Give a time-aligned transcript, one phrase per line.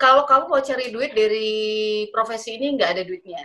[0.00, 1.52] kalau kamu mau cari duit dari
[2.08, 3.44] profesi ini nggak ada duitnya.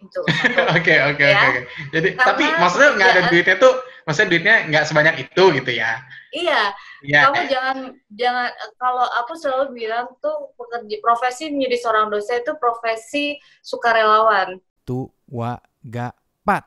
[0.00, 0.24] Itu.
[0.80, 1.44] Oke oke ya.
[1.44, 1.60] oke
[1.92, 3.74] jadi Karena tapi maksudnya nggak ada duitnya tuh
[4.08, 6.00] maksudnya duitnya nggak sebanyak itu gitu ya?
[6.32, 6.72] Iya.
[7.04, 7.28] Ya.
[7.28, 7.76] kamu jangan
[8.16, 8.48] jangan
[8.80, 14.56] kalau aku selalu bilang tuh pekerja profesi menjadi seorang dosen itu profesi sukarelawan.
[14.88, 16.64] Tua gapat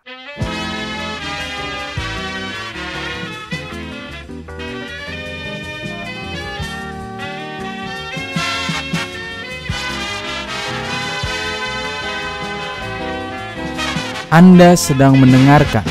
[14.33, 15.86] Anda sedang mendengarkan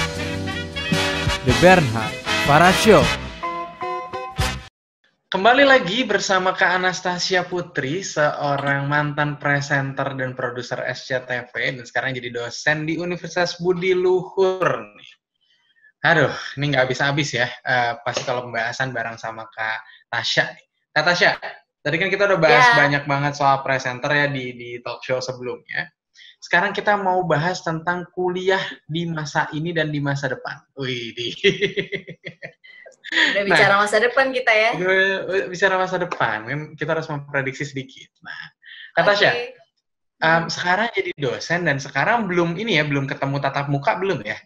[1.46, 2.10] The Bernhard
[2.42, 2.98] Para Show.
[5.30, 12.34] Kembali lagi bersama Kak Anastasia Putri, seorang mantan presenter dan produser SCTV dan sekarang jadi
[12.34, 14.90] dosen di Universitas Budi Luhur.
[16.02, 17.46] Aduh, ini nggak habis-habis ya.
[17.62, 20.50] Uh, pasti kalau pembahasan bareng sama Kak Tasya.
[20.90, 21.38] Kak Tasya,
[21.78, 22.90] tadi kan kita udah bahas yeah.
[22.90, 25.94] banyak banget soal presenter ya di di talk show sebelumnya.
[26.52, 30.60] Sekarang kita mau bahas tentang kuliah di masa ini dan di masa depan.
[30.76, 31.32] Wih, di.
[33.32, 34.70] Udah bicara nah, masa depan kita ya.
[35.48, 38.12] Bicara masa depan, kan kita harus memprediksi sedikit.
[38.20, 38.52] Nah,
[39.00, 39.56] kata okay.
[40.20, 44.36] um, sekarang jadi dosen dan sekarang belum ini ya, belum ketemu tatap muka belum ya?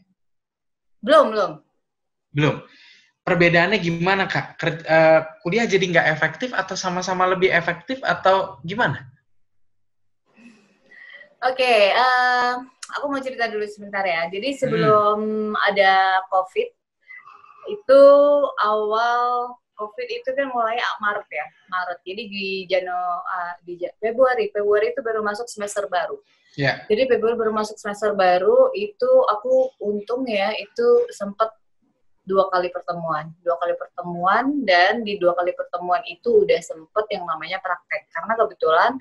[1.02, 1.52] Belum, belum.
[2.30, 2.62] Belum.
[3.26, 4.62] Perbedaannya gimana kak?
[4.62, 9.10] uh, kuliah jadi nggak efektif atau sama-sama lebih efektif atau gimana?
[11.46, 12.58] Oke, okay, uh,
[12.98, 14.26] aku mau cerita dulu sebentar ya.
[14.26, 15.18] Jadi sebelum
[15.54, 15.54] hmm.
[15.54, 16.68] ada COVID,
[17.70, 18.02] itu
[18.66, 22.02] awal COVID itu kan mulai Maret ya, Maret.
[22.02, 26.18] Jadi di Jano, uh, di Februari, Februari itu baru masuk semester baru.
[26.58, 26.82] Yeah.
[26.90, 31.54] Jadi Februari baru masuk semester baru, itu aku untung ya, itu sempat
[32.26, 37.22] dua kali pertemuan, dua kali pertemuan dan di dua kali pertemuan itu udah sempet yang
[37.22, 38.10] namanya praktek.
[38.10, 38.98] Karena kebetulan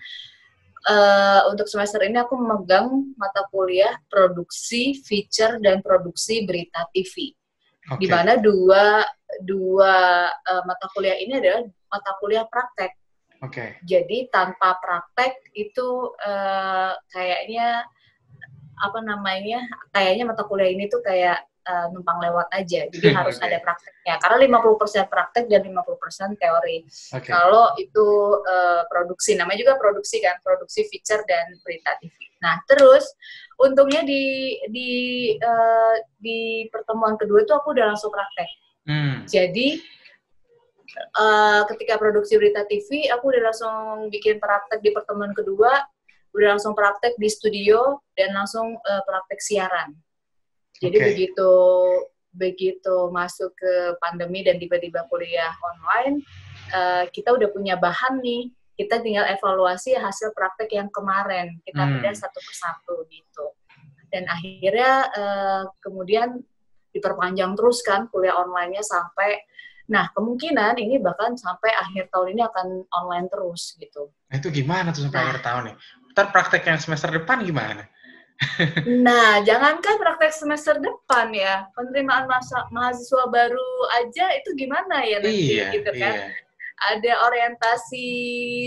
[0.86, 7.34] uh, untuk semester ini aku memegang mata kuliah produksi, feature dan produksi berita TV.
[7.86, 8.02] Okay.
[8.02, 9.06] Di mana dua
[9.46, 12.92] dua uh, mata kuliah ini adalah mata kuliah praktek.
[13.44, 13.52] Oke.
[13.52, 13.70] Okay.
[13.86, 17.86] Jadi tanpa praktek itu uh, kayaknya
[18.82, 19.62] apa namanya?
[19.94, 22.88] Kayaknya mata kuliah ini tuh kayak uh, numpang lewat aja.
[22.88, 23.50] Jadi harus okay.
[23.50, 24.16] ada prakteknya.
[24.22, 26.78] Karena 50% praktek dan 50% teori.
[27.12, 27.32] Okay.
[27.34, 28.08] Kalau itu
[28.46, 32.14] uh, produksi, namanya juga produksi kan, produksi feature dan berita TV.
[32.46, 33.04] Nah, terus
[33.58, 34.92] untungnya di di
[35.40, 38.50] uh, di pertemuan kedua itu aku udah langsung praktek.
[38.86, 39.26] Hmm.
[39.26, 39.82] Jadi
[41.18, 45.82] uh, ketika produksi berita TV, aku udah langsung bikin praktek di pertemuan kedua,
[46.36, 49.96] udah langsung praktek di studio dan langsung uh, praktek siaran.
[50.82, 51.08] Jadi okay.
[51.14, 51.52] begitu
[52.36, 56.20] begitu masuk ke pandemi dan tiba-tiba kuliah online,
[56.76, 58.52] uh, kita udah punya bahan nih.
[58.76, 61.64] Kita tinggal evaluasi hasil praktek yang kemarin.
[61.64, 62.12] Kita hmm.
[62.12, 63.56] satu persatu gitu.
[64.12, 66.44] Dan akhirnya uh, kemudian
[66.92, 69.40] diperpanjang terus kan kuliah online-nya sampai
[69.86, 74.10] Nah, kemungkinan ini bahkan sampai akhir tahun ini akan online terus gitu.
[74.34, 75.76] Nah, itu gimana tuh sampai nah, akhir tahun nih?
[76.16, 77.86] Ntar praktek yang semester depan gimana?
[79.06, 83.70] Nah, jangankan praktek semester depan ya, penerimaan masa, mahasiswa baru
[84.04, 86.16] aja itu gimana ya nanti iya, gitu kan?
[86.16, 86.28] Iya.
[86.76, 88.08] Ada orientasi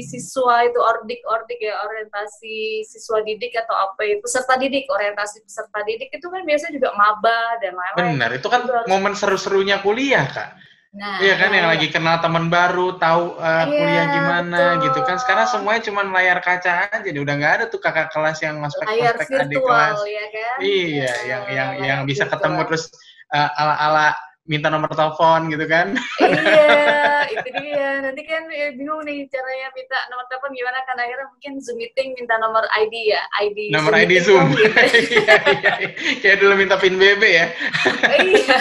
[0.01, 6.09] siswa itu ordik-ordik ya, orientasi siswa didik atau apa itu peserta didik, orientasi peserta didik
[6.17, 8.17] itu kan biasanya juga maba dan lain-lain.
[8.17, 10.57] Benar, itu kan itu momen seru-serunya kuliah, Kak.
[10.89, 14.85] Nah, iya kan yang lagi kenal teman baru, tahu uh, iya, kuliah gimana betul.
[14.89, 15.17] gitu kan.
[15.21, 19.29] Sekarang semuanya cuma layar kaca aja, udah nggak ada tuh kakak kelas yang masuk aspek
[19.37, 20.01] adik kelas.
[20.09, 20.57] Ya kan?
[20.65, 22.89] Iya, yang yang yang bisa ketemu terus
[23.37, 24.17] uh, ala-ala
[24.49, 25.93] minta nomor telepon gitu kan.
[26.25, 28.01] iya, itu dia.
[28.01, 32.17] Nanti kan ya, bingung nih caranya minta nomor telepon gimana kan akhirnya mungkin Zoom meeting
[32.17, 34.47] minta nomor ID ya, ID Nomor Zoom ID Zoom.
[34.57, 34.73] Gitu.
[35.21, 35.93] iya, iya, iya.
[36.25, 37.47] Kayak dulu minta PIN BB ya.
[38.25, 38.59] iya.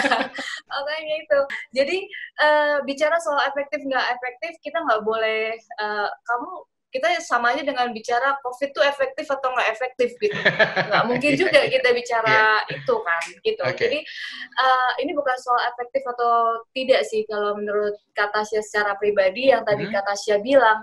[0.68, 1.40] Makanya itu.
[1.72, 1.98] Jadi
[2.44, 6.52] uh, bicara soal efektif nggak efektif, kita nggak boleh uh, kamu
[6.88, 10.32] kita sama aja dengan bicara COVID itu efektif atau nggak efektif gitu.
[10.88, 12.76] Nggak mungkin iya, juga kita bicara yeah.
[12.80, 13.62] itu kan gitu.
[13.68, 13.76] Okay.
[13.76, 13.98] Jadi
[14.56, 19.68] uh, ini bukan soal efektif atau tidak sih kalau menurut kata Tasya secara pribadi yang
[19.68, 19.92] tadi hmm.
[19.92, 20.80] kata Tasya bilang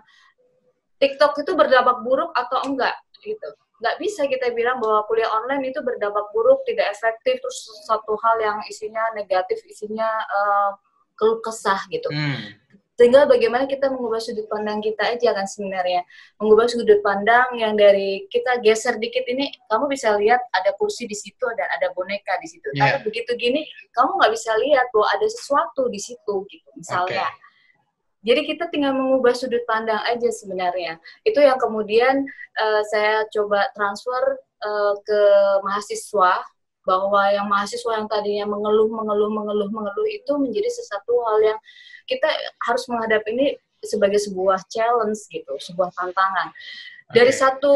[1.01, 2.94] TikTok itu berdampak buruk atau enggak
[3.25, 3.50] gitu.
[3.81, 7.59] Nggak bisa kita bilang bahwa kuliah online itu berdampak buruk, tidak efektif, terus
[7.89, 10.71] satu hal yang isinya negatif, isinya uh,
[11.18, 12.07] keluh kesah gitu.
[12.13, 12.64] Hmm
[12.95, 16.01] tinggal bagaimana kita mengubah sudut pandang kita aja kan sebenarnya
[16.39, 21.15] mengubah sudut pandang yang dari kita geser dikit ini kamu bisa lihat ada kursi di
[21.15, 22.95] situ dan ada boneka di situ yeah.
[22.95, 27.44] tapi begitu gini kamu nggak bisa lihat bahwa ada sesuatu di situ gitu misalnya okay.
[28.25, 30.97] Jadi kita tinggal mengubah sudut pandang aja sebenarnya.
[31.21, 32.25] Itu yang kemudian
[32.57, 35.21] uh, saya coba transfer uh, ke
[35.62, 36.42] mahasiswa
[36.86, 41.59] bahwa yang mahasiswa yang tadinya mengeluh, mengeluh, mengeluh, mengeluh itu menjadi sesuatu hal yang
[42.06, 42.30] kita
[42.66, 43.48] harus menghadapi ini
[43.86, 46.50] sebagai sebuah challenge gitu, sebuah tantangan.
[47.13, 47.38] Dari okay.
[47.38, 47.75] satu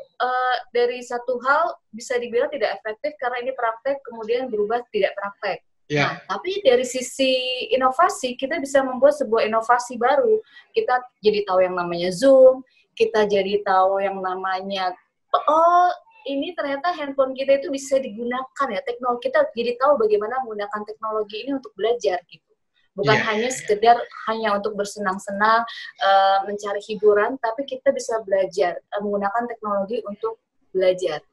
[0.00, 5.60] uh, dari satu hal bisa dibilang tidak efektif karena ini praktek kemudian berubah tidak praktek.
[5.92, 6.16] Yeah.
[6.24, 10.40] Nah, tapi dari sisi inovasi kita bisa membuat sebuah inovasi baru.
[10.72, 12.64] Kita jadi tahu yang namanya Zoom,
[12.96, 14.92] kita jadi tahu yang namanya
[15.32, 15.88] oh
[16.28, 21.36] ini ternyata handphone kita itu bisa digunakan ya teknologi kita jadi tahu bagaimana menggunakan teknologi
[21.42, 22.51] ini untuk belajar gitu
[22.92, 23.26] bukan yeah.
[23.32, 23.96] hanya sekedar
[24.28, 25.64] hanya untuk bersenang-senang
[26.04, 30.40] uh, mencari hiburan tapi kita bisa belajar uh, menggunakan teknologi untuk
[30.72, 31.24] belajar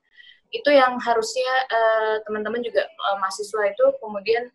[0.50, 4.50] itu yang harusnya uh, teman-teman juga uh, mahasiswa itu kemudian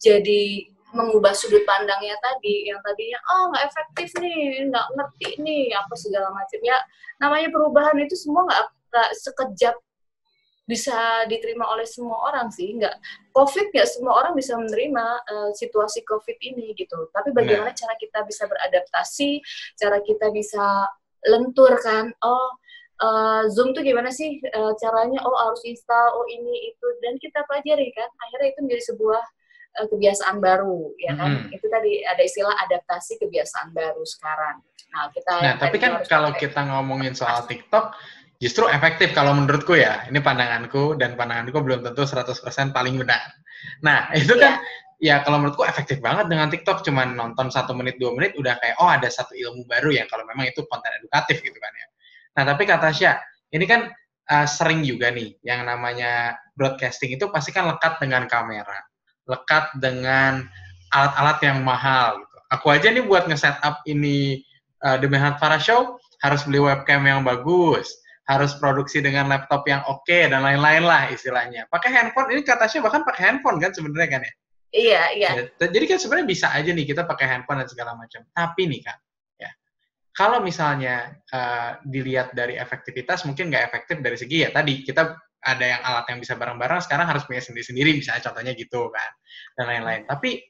[0.00, 0.66] jadi
[0.96, 6.32] mengubah sudut pandangnya tadi yang tadinya oh nggak efektif nih nggak ngerti nih apa segala
[6.32, 6.78] macam ya
[7.20, 9.76] namanya perubahan itu semua nggak sekejap
[10.66, 12.74] bisa diterima oleh semua orang sih.
[12.74, 12.98] Nggak
[13.30, 17.08] covid nggak semua orang bisa menerima uh, situasi covid ini gitu.
[17.14, 17.78] Tapi bagaimana nah.
[17.78, 19.40] cara kita bisa beradaptasi
[19.78, 20.90] cara kita bisa
[21.30, 22.10] lentur kan?
[22.26, 22.58] Oh
[23.00, 25.22] uh, zoom tuh gimana sih uh, caranya?
[25.22, 26.86] Oh harus install oh ini itu.
[27.00, 29.22] Dan kita pelajari kan akhirnya itu menjadi sebuah
[29.78, 31.46] uh, kebiasaan baru ya kan?
[31.46, 31.54] Hmm.
[31.54, 34.66] itu tadi ada istilah adaptasi kebiasaan baru sekarang.
[34.90, 37.94] Nah kita nah tapi kan kalau kita ngomongin soal TikTok
[38.42, 40.04] justru efektif kalau menurutku ya.
[40.08, 43.22] Ini pandanganku dan pandanganku belum tentu 100% paling benar.
[43.82, 44.60] Nah, itu kan
[45.00, 45.20] yeah.
[45.20, 48.76] ya kalau menurutku efektif banget dengan TikTok cuman nonton satu menit dua menit udah kayak
[48.80, 51.86] oh ada satu ilmu baru ya kalau memang itu konten edukatif gitu kan ya.
[52.36, 53.16] Nah tapi kata Syah,
[53.52, 53.92] ini kan
[54.30, 58.80] uh, sering juga nih yang namanya broadcasting itu pasti kan lekat dengan kamera,
[59.28, 60.44] lekat dengan
[60.92, 62.36] alat-alat yang mahal gitu.
[62.54, 64.40] Aku aja nih buat nge-setup ini
[64.86, 67.90] uh, The Mehat Farah Show harus beli webcam yang bagus,
[68.26, 71.70] harus produksi dengan laptop yang oke okay, dan lain-lain lah istilahnya.
[71.70, 74.32] Pakai handphone ini katanya bahkan pakai handphone kan sebenarnya kan ya?
[74.76, 75.30] Iya, iya.
[75.38, 78.26] Ya, jadi kan sebenarnya bisa aja nih kita pakai handphone dan segala macam.
[78.34, 78.98] Tapi nih kan,
[79.38, 79.50] ya.
[80.10, 85.64] Kalau misalnya uh, dilihat dari efektivitas mungkin nggak efektif dari segi ya tadi kita ada
[85.64, 89.10] yang alat yang bisa bareng-bareng sekarang harus punya sendiri-sendiri misalnya contohnya gitu kan
[89.54, 90.02] dan lain-lain.
[90.02, 90.42] Tapi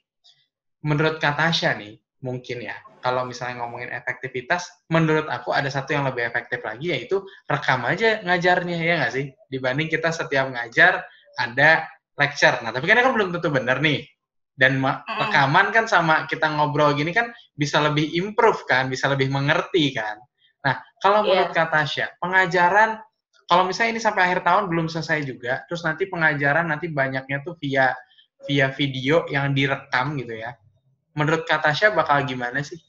[0.81, 6.27] menurut Katasha nih mungkin ya kalau misalnya ngomongin efektivitas, menurut aku ada satu yang lebih
[6.27, 9.31] efektif lagi yaitu rekam aja ngajarnya ya nggak sih?
[9.47, 11.07] Dibanding kita setiap ngajar
[11.39, 11.87] ada
[12.19, 12.59] lecture.
[12.67, 14.03] Nah tapi kan kan belum tentu benar nih.
[14.59, 19.95] Dan rekaman kan sama kita ngobrol gini kan bisa lebih improve kan, bisa lebih mengerti
[19.95, 20.19] kan.
[20.67, 21.47] Nah kalau yeah.
[21.47, 22.99] menurut Kak Tasya, pengajaran
[23.47, 27.55] kalau misalnya ini sampai akhir tahun belum selesai juga, terus nanti pengajaran nanti banyaknya tuh
[27.63, 27.95] via
[28.51, 30.59] via video yang direkam gitu ya.
[31.15, 32.81] Menurut Kak Tasya bakal gimana sih?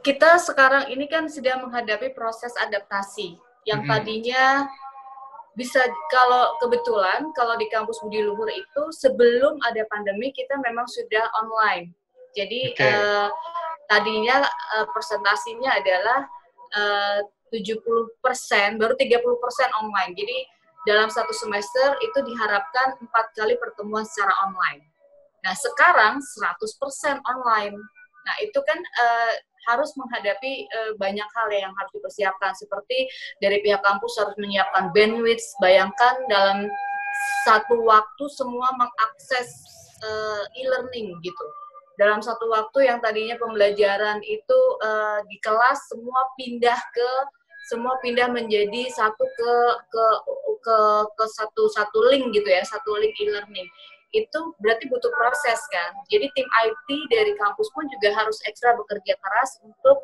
[0.00, 3.36] Kita sekarang ini kan sedang menghadapi proses adaptasi
[3.68, 4.64] yang tadinya
[5.58, 11.26] bisa kalau kebetulan kalau di kampus Budi Luhur itu sebelum ada pandemi kita memang sudah
[11.44, 11.92] online.
[12.32, 12.94] Jadi okay.
[12.94, 13.28] uh,
[13.90, 14.46] tadinya
[14.78, 16.20] uh, persentasinya adalah
[16.70, 19.18] eh, uh, 70% baru 30%
[19.82, 20.14] online.
[20.14, 20.38] Jadi
[20.86, 24.86] dalam satu semester itu diharapkan empat kali pertemuan secara online.
[25.42, 27.76] Nah, sekarang 100% online.
[28.24, 29.32] Nah, itu kan uh,
[29.68, 32.52] harus menghadapi uh, banyak hal yang harus dipersiapkan.
[32.56, 33.10] Seperti
[33.42, 35.44] dari pihak kampus harus menyiapkan bandwidth.
[35.60, 36.68] Bayangkan dalam
[37.44, 39.48] satu waktu semua mengakses
[40.04, 41.46] uh, e-learning gitu.
[42.00, 47.10] Dalam satu waktu yang tadinya pembelajaran itu uh, di kelas semua pindah ke
[47.68, 49.54] semua pindah menjadi satu ke
[49.92, 50.06] ke
[50.64, 50.78] ke
[51.14, 53.68] ke satu satu link gitu ya satu link e-learning
[54.10, 55.90] itu berarti butuh proses kan.
[56.10, 60.02] Jadi tim IT dari kampus pun juga harus ekstra bekerja keras untuk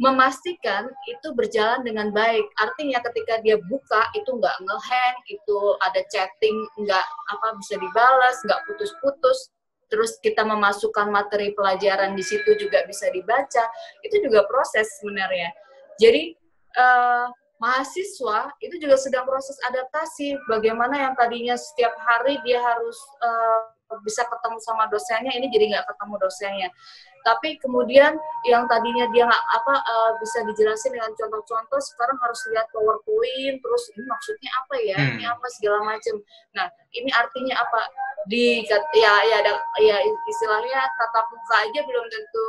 [0.00, 2.48] memastikan itu berjalan dengan baik.
[2.56, 7.06] Artinya ketika dia buka itu nggak ngehang, itu ada chatting nggak
[7.36, 9.52] apa bisa dibalas, nggak putus-putus.
[9.92, 13.64] Terus kita memasukkan materi pelajaran di situ juga bisa dibaca.
[14.00, 15.52] Itu juga proses sebenarnya.
[16.00, 16.32] Jadi
[16.80, 17.28] uh,
[17.60, 20.34] mahasiswa itu juga sedang proses adaptasi.
[20.48, 23.68] Bagaimana yang tadinya setiap hari dia harus uh,
[24.00, 26.68] bisa ketemu sama dosennya, ini jadi nggak ketemu dosennya.
[27.20, 28.16] Tapi kemudian
[28.48, 33.84] yang tadinya dia nggak apa uh, bisa dijelasin dengan contoh-contoh, sekarang harus lihat powerpoint, terus
[33.92, 35.10] ini maksudnya apa ya, hmm.
[35.20, 36.16] ini apa segala macam.
[36.56, 37.80] Nah, ini artinya apa?
[38.24, 38.64] Di
[38.96, 39.52] ya ya ada
[39.84, 42.46] ya istilahnya tatap muka aja belum tentu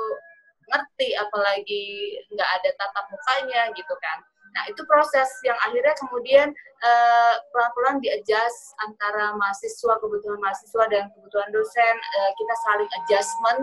[0.72, 1.84] ngerti, apalagi
[2.32, 6.52] nggak ada tatap mukanya gitu kan Nah, itu proses yang akhirnya kemudian
[6.84, 11.96] uh, pelan-pelan di-adjust antara mahasiswa, kebutuhan mahasiswa dan kebutuhan dosen.
[11.96, 13.60] Uh, kita saling adjustment,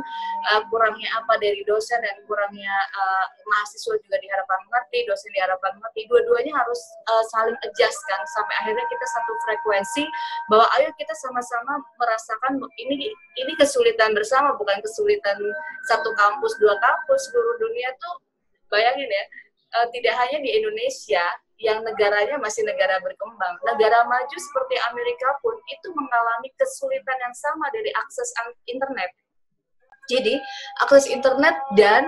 [0.54, 6.08] uh, kurangnya apa dari dosen dan kurangnya uh, mahasiswa juga diharapkan mengerti, dosen diharapkan mengerti.
[6.08, 6.80] Dua-duanya harus
[7.12, 10.04] uh, saling adjust kan, sampai akhirnya kita satu frekuensi
[10.48, 15.36] bahwa ayo kita sama-sama merasakan ini ini kesulitan bersama, bukan kesulitan
[15.92, 18.24] satu kampus, dua kampus, seluruh dunia tuh
[18.68, 19.24] bayangin ya,
[19.76, 21.24] uh, tidak hanya di Indonesia
[21.58, 27.66] yang negaranya masih negara berkembang, negara maju seperti Amerika pun itu mengalami kesulitan yang sama
[27.74, 28.30] dari akses
[28.70, 29.10] internet.
[30.06, 30.38] Jadi
[30.86, 32.06] akses internet dan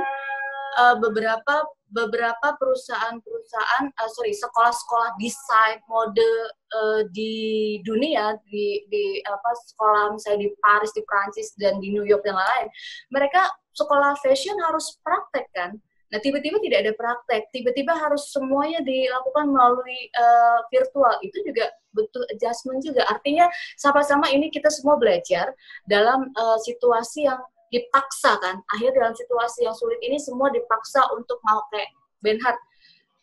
[0.79, 6.23] uh, beberapa beberapa perusahaan-perusahaan, uh, sorry, sekolah-sekolah desain mode
[6.71, 12.07] uh, di dunia, di, di apa sekolah misalnya di Paris, di Prancis dan di New
[12.07, 12.71] York dan lain-lain,
[13.11, 15.75] mereka sekolah fashion harus praktek kan
[16.11, 21.15] Nah, tiba-tiba tidak ada praktek, tiba-tiba harus semuanya dilakukan melalui uh, virtual.
[21.23, 23.07] Itu juga butuh adjustment juga.
[23.07, 23.47] Artinya
[23.79, 25.55] sama-sama ini kita semua belajar
[25.87, 27.39] dalam uh, situasi yang
[27.71, 28.59] dipaksa kan.
[28.75, 32.59] Akhirnya dalam situasi yang sulit ini semua dipaksa untuk mau kayak Benhard.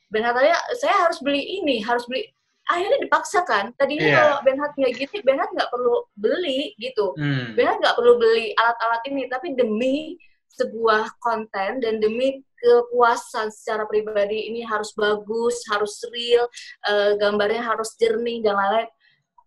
[0.08, 2.32] Benhard saya, saya harus beli ini, harus beli
[2.68, 3.76] akhirnya dipaksa kan.
[3.76, 4.16] Tadinya yeah.
[4.16, 7.12] kalau Benhard nggak gini, Benhard nggak perlu beli gitu.
[7.20, 7.56] Hmm.
[7.56, 10.16] Benhard nggak perlu beli alat-alat ini, tapi demi
[10.58, 16.50] sebuah konten dan demi kepuasan secara pribadi ini harus bagus, harus real,
[16.90, 18.90] uh, gambarnya harus jernih dan lain-lain.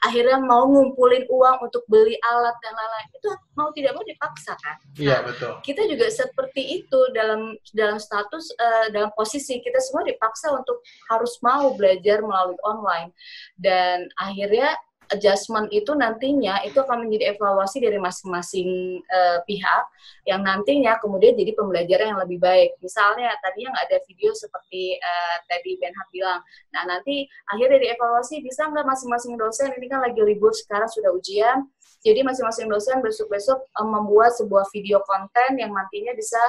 [0.00, 4.80] Akhirnya mau ngumpulin uang untuk beli alat dan lain-lain itu mau tidak mau dipaksa kan?
[4.96, 5.52] Iya nah, betul.
[5.60, 10.80] Kita juga seperti itu dalam dalam status uh, dalam posisi kita semua dipaksa untuk
[11.12, 13.12] harus mau belajar melalui online
[13.60, 14.72] dan akhirnya
[15.10, 19.84] adjustment itu nantinya itu akan menjadi evaluasi dari masing-masing uh, pihak
[20.26, 22.78] yang nantinya kemudian jadi pembelajaran yang lebih baik.
[22.78, 25.76] Misalnya tadinya nggak ada video seperti uh, tadi
[26.14, 26.40] bilang.
[26.74, 31.10] Nah nanti akhirnya dari evaluasi bisa nggak masing-masing dosen ini kan lagi libur sekarang sudah
[31.14, 31.66] ujian.
[32.00, 36.40] Jadi masing-masing dosen besok-besok um, membuat sebuah video konten yang nantinya bisa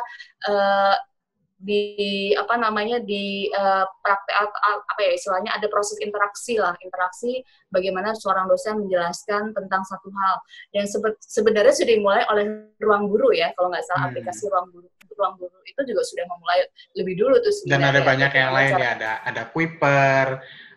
[0.48, 0.96] uh,
[1.62, 6.74] di apa namanya di uh, praktek apa ya istilahnya ada proses interaksi lah.
[6.82, 10.36] Interaksi bagaimana seorang dosen menjelaskan tentang satu hal.
[10.74, 12.46] Yang sebe sebenarnya sudah dimulai oleh
[12.82, 14.12] ruang guru ya kalau nggak salah hmm.
[14.18, 14.88] aplikasi ruang guru.
[15.12, 16.60] Ruang guru itu juga sudah memulai
[16.98, 20.28] lebih dulu tuh dan ada banyak yang lain ya ada ada Kuiper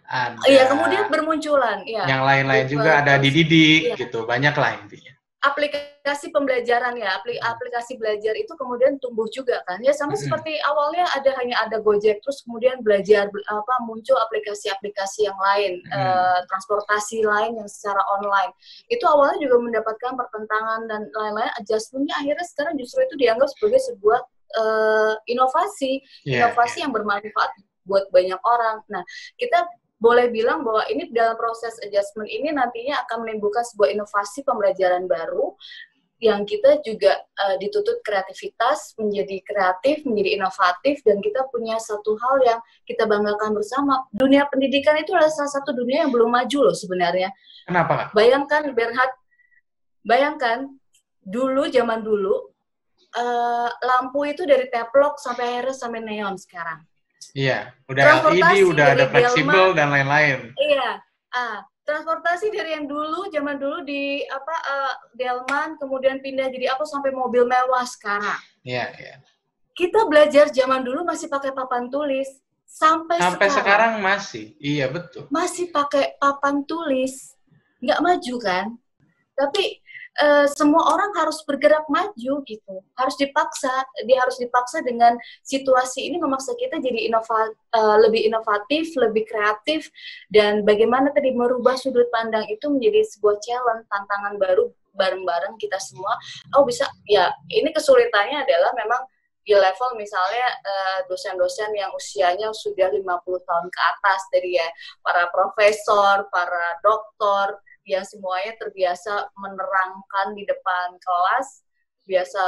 [0.05, 3.97] ada iya kemudian bermunculan ya yang lain-lain juga ada dididik iya.
[3.97, 5.14] gitu banyak lah intinya
[5.45, 9.79] aplikasi pembelajaran ya, aplikasi belajar itu kemudian tumbuh juga kan.
[9.85, 10.25] Ya sama hmm.
[10.25, 15.93] seperti awalnya ada hanya ada Gojek terus kemudian belajar apa muncul aplikasi-aplikasi yang lain, hmm.
[15.93, 18.53] eh, transportasi lain yang secara online.
[18.89, 24.21] Itu awalnya juga mendapatkan pertentangan dan lain-lain adjustmentnya akhirnya sekarang justru itu dianggap sebagai sebuah
[24.55, 25.93] eh, inovasi,
[26.25, 26.83] yeah, inovasi yeah.
[26.89, 27.53] yang bermanfaat
[27.85, 28.81] buat banyak orang.
[28.89, 29.05] Nah,
[29.37, 29.69] kita
[30.05, 35.57] boleh bilang bahwa ini dalam proses adjustment ini nantinya akan menimbulkan sebuah inovasi pembelajaran baru
[36.23, 42.37] yang kita juga uh, dituntut kreativitas, menjadi kreatif, menjadi inovatif, dan kita punya satu hal
[42.47, 44.07] yang kita banggakan bersama.
[44.15, 47.29] Dunia pendidikan itu adalah salah satu dunia yang belum maju loh sebenarnya.
[47.67, 48.09] Kenapa?
[48.17, 49.13] Bayangkan Bernhard,
[50.07, 50.73] bayangkan
[51.21, 52.53] dulu zaman dulu
[53.17, 56.85] uh, lampu itu dari teplok sampai akhirnya sampai neon sekarang.
[57.33, 60.53] Iya, udah LED, udah ada fleksibel dan lain-lain.
[60.59, 61.01] Iya,
[61.33, 66.85] ah, transportasi dari yang dulu zaman dulu di apa uh, Delman kemudian pindah jadi apa
[66.89, 68.41] sampai mobil mewah sekarang.
[68.65, 69.15] Iya, iya.
[69.77, 72.27] Kita belajar zaman dulu masih pakai papan tulis
[72.65, 74.45] sampai sampai sekarang, sekarang masih.
[74.57, 75.29] Iya, betul.
[75.29, 77.37] Masih pakai papan tulis.
[77.85, 78.67] Nggak maju kan?
[79.37, 79.84] Tapi
[80.21, 82.75] uh, semua orang harus bergerak maju gitu.
[82.95, 83.71] Harus dipaksa
[84.07, 89.91] dia harus dipaksa dengan situasi ini memaksa kita jadi inova, uh, lebih inovatif lebih kreatif
[90.31, 96.15] dan bagaimana tadi merubah sudut pandang itu menjadi sebuah challenge tantangan baru bareng-bareng kita semua.
[96.55, 99.03] Oh bisa ya ini kesulitannya adalah memang
[99.45, 103.05] di level misalnya eh, dosen-dosen yang usianya sudah 50
[103.45, 104.69] tahun ke atas dari ya.
[105.05, 111.65] Para profesor, para doktor, yang semuanya terbiasa menerangkan di depan kelas,
[112.09, 112.43] biasa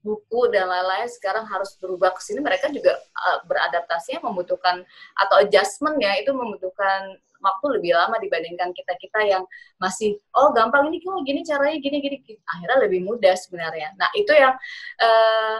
[0.00, 2.40] buku dan lain-lain sekarang harus berubah ke sini.
[2.40, 4.82] Mereka juga uh, beradaptasinya membutuhkan
[5.18, 9.42] atau adjustment ya itu membutuhkan waktu lebih lama dibandingkan kita kita yang
[9.80, 13.92] masih oh gampang ini kok gini caranya gini gini akhirnya lebih mudah sebenarnya.
[13.96, 14.56] Nah itu yang
[15.00, 15.58] uh,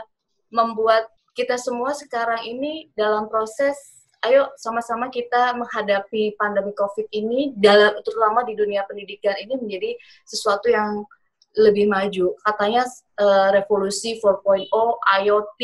[0.52, 7.96] membuat kita semua sekarang ini dalam proses ayo sama-sama kita menghadapi pandemi COVID ini, dalam
[8.04, 9.96] terutama di dunia pendidikan ini menjadi
[10.28, 11.04] sesuatu yang
[11.58, 12.36] lebih maju.
[12.46, 12.86] Katanya
[13.18, 14.70] uh, revolusi 4.0,
[15.24, 15.60] IoT,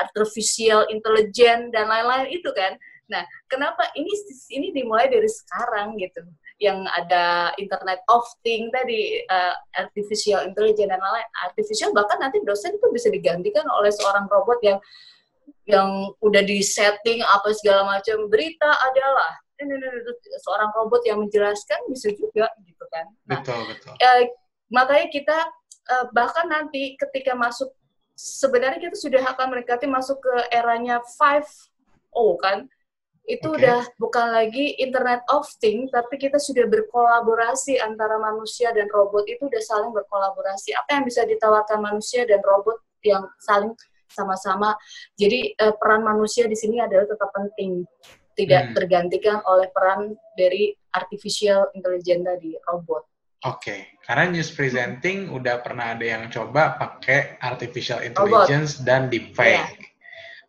[0.00, 2.78] artificial intelligence dan lain-lain itu kan.
[3.08, 4.12] Nah, kenapa ini
[4.52, 6.24] ini dimulai dari sekarang gitu?
[6.60, 11.28] Yang ada Internet of Things tadi, uh, artificial intelligence dan lain-lain.
[11.44, 14.78] Artificial bahkan nanti dosen itu bisa digantikan oleh seorang robot yang
[15.68, 18.26] yang udah di setting apa segala macam.
[18.32, 19.32] Berita adalah
[20.42, 23.06] seorang robot yang menjelaskan bisa juga gitu kan.
[23.28, 23.92] Nah, betul betul.
[24.00, 24.22] Uh,
[24.72, 25.38] makanya kita
[25.92, 27.68] uh, bahkan nanti ketika masuk
[28.16, 32.66] sebenarnya kita sudah akan mendekati masuk ke eranya 5O kan
[33.28, 33.60] itu okay.
[33.60, 39.44] udah bukan lagi Internet of Things, tapi kita sudah berkolaborasi antara manusia dan robot itu
[39.44, 40.72] udah saling berkolaborasi.
[40.72, 43.76] Apa yang bisa ditawarkan manusia dan robot yang saling
[44.10, 44.74] sama-sama.
[45.14, 47.84] Jadi uh, peran manusia di sini adalah tetap penting,
[48.34, 48.74] tidak hmm.
[48.74, 53.04] tergantikan oleh peran dari artificial intelligence tadi robot.
[53.46, 53.80] Oke, okay.
[54.02, 55.38] karena news presenting hmm.
[55.38, 58.86] udah pernah ada yang coba pakai artificial intelligence robot.
[58.88, 59.78] dan deepfake.
[59.78, 59.88] Yeah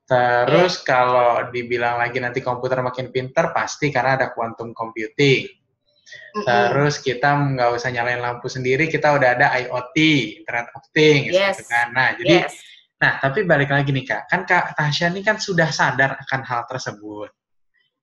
[0.10, 0.86] Terus yeah.
[0.89, 5.46] kalau dibilang lagi nanti komputer makin pinter, pasti karena ada quantum computing.
[5.46, 6.46] Mm-hmm.
[6.50, 9.98] Terus kita nggak usah nyalain lampu sendiri, kita udah ada IoT,
[10.42, 11.62] Internet of Things, yes.
[11.62, 11.94] gitu kan.
[11.94, 12.58] Nah, jadi, yes.
[13.00, 16.62] Nah tapi balik lagi nih kak, kan kak Tasya ini kan sudah sadar akan hal
[16.68, 17.32] tersebut.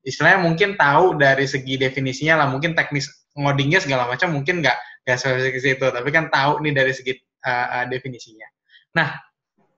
[0.07, 5.19] Istilahnya mungkin tahu dari segi definisinya lah, mungkin teknis ngodingnya segala macam mungkin nggak nggak
[5.21, 7.13] spesifik situ, tapi kan tahu nih dari segi
[7.45, 8.49] uh, uh, definisinya.
[8.97, 9.13] Nah,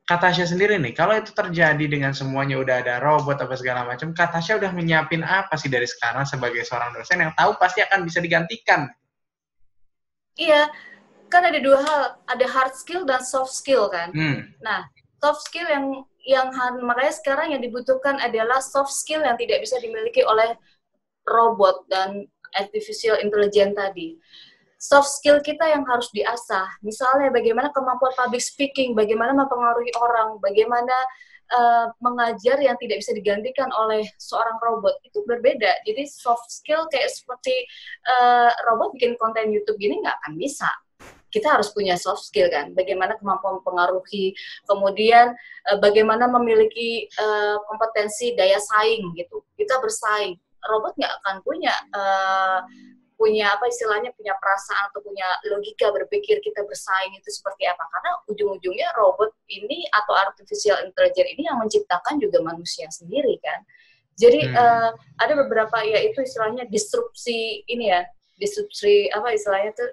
[0.09, 4.57] Katasha sendiri nih, kalau itu terjadi dengan semuanya udah ada robot apa segala macam, Katasha
[4.57, 8.89] udah menyiapin apa sih dari sekarang sebagai seorang dosen yang tahu pasti akan bisa digantikan?
[10.41, 10.73] Iya,
[11.29, 14.09] kan ada dua hal, ada hard skill dan soft skill kan.
[14.17, 14.49] Hmm.
[14.65, 15.87] Nah, soft skill yang
[16.29, 16.47] yang
[16.85, 20.55] makanya sekarang yang dibutuhkan adalah soft skill yang tidak bisa dimiliki oleh
[21.25, 24.17] robot dan artificial intelligence tadi
[24.79, 26.79] soft skill kita yang harus diasah.
[26.87, 30.95] Misalnya bagaimana kemampuan public speaking, bagaimana mempengaruhi orang, bagaimana
[31.51, 35.83] uh, mengajar yang tidak bisa digantikan oleh seorang robot itu berbeda.
[35.85, 37.67] Jadi soft skill kayak seperti
[38.07, 40.71] uh, robot bikin konten YouTube gini nggak akan bisa.
[41.29, 44.33] Kita harus punya soft skill kan, bagaimana kemampuan mempengaruhi,
[44.65, 45.37] kemudian
[45.69, 49.45] uh, bagaimana memiliki uh, kompetensi daya saing gitu.
[49.57, 50.41] Kita bersaing.
[50.59, 52.61] Robot nggak akan punya uh,
[53.19, 58.11] punya apa istilahnya punya perasaan atau punya logika berpikir kita bersaing itu seperti apa karena
[58.31, 63.67] ujung-ujungnya robot ini atau artificial intelligence ini yang menciptakan juga manusia sendiri kan
[64.15, 64.55] jadi hmm.
[64.55, 68.07] uh, ada beberapa ya itu istilahnya disrupsi ini ya
[68.39, 69.91] disrupsi apa istilahnya tuh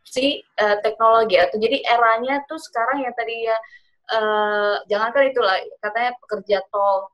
[0.00, 3.56] disrupsi uh, teknologi atau jadi eranya tuh sekarang yang tadi ya
[4.16, 7.12] uh, jangankan itulah katanya pekerja tol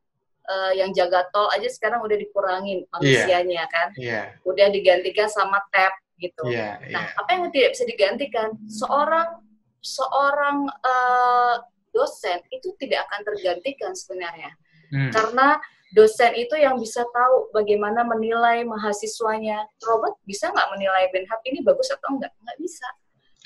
[0.49, 3.75] uh, yang jaga tol aja sekarang udah dikurangin manusianya yeah.
[3.75, 4.27] kan, yeah.
[4.47, 6.49] udah digantikan sama tab gitu.
[6.49, 6.95] Yeah, yeah.
[6.97, 8.57] Nah, apa yang tidak bisa digantikan?
[8.71, 9.45] Seorang
[9.85, 11.55] seorang uh,
[11.93, 14.51] dosen itu tidak akan tergantikan sebenarnya,
[14.95, 15.13] hmm.
[15.13, 15.61] karena
[15.95, 19.67] dosen itu yang bisa tahu bagaimana menilai mahasiswanya.
[19.87, 22.35] Robot bisa nggak menilai Benhab ini bagus atau enggak?
[22.43, 22.89] Nggak bisa.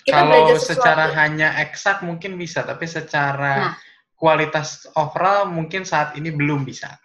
[0.00, 3.74] Kita Kalau secara hanya eksak mungkin bisa, tapi secara nah,
[4.16, 6.96] kualitas overall mungkin saat ini belum bisa.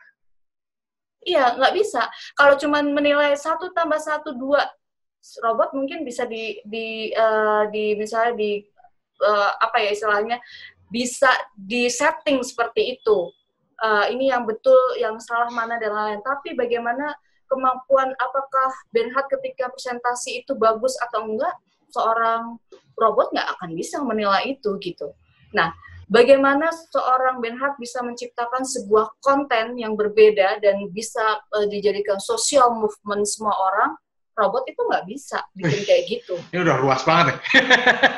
[1.25, 2.07] Iya, nggak bisa.
[2.37, 4.63] Kalau cuma menilai satu tambah satu dua,
[5.41, 8.61] robot mungkin bisa di di uh, di misalnya di
[9.25, 10.37] uh, apa ya istilahnya
[10.87, 13.33] bisa di setting seperti itu.
[13.75, 16.23] Uh, ini yang betul, yang salah mana dan lain-lain.
[16.23, 17.11] Tapi bagaimana
[17.51, 21.53] kemampuan apakah Benhard ketika presentasi itu bagus atau enggak,
[21.91, 22.57] seorang
[22.95, 25.11] robot nggak akan bisa menilai itu gitu.
[25.55, 25.71] Nah,
[26.11, 33.27] bagaimana seorang Benhard bisa menciptakan sebuah konten yang berbeda dan bisa uh, dijadikan social movement
[33.27, 33.91] semua orang
[34.35, 36.35] robot itu nggak bisa bikin kayak gitu.
[36.51, 37.39] Ini udah luas banget ya.